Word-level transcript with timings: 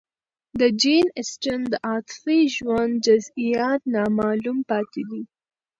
د 0.59 0.61
جین 0.81 1.05
اسټن 1.21 1.59
د 1.71 1.73
عاطفي 1.87 2.39
ژوند 2.55 2.93
جزئیات 3.07 3.81
نامعلوم 3.93 4.57
پاتې 4.69 5.01
دي. 5.09 5.23